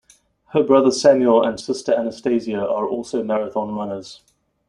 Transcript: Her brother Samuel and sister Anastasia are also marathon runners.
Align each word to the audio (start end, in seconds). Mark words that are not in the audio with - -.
Her 0.53 0.63
brother 0.63 0.89
Samuel 0.89 1.43
and 1.43 1.59
sister 1.59 1.93
Anastasia 1.93 2.57
are 2.57 2.87
also 2.87 3.23
marathon 3.23 3.75
runners. 3.75 4.23